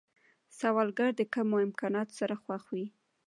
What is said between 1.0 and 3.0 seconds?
د کمو امکاناتو سره خوښ وي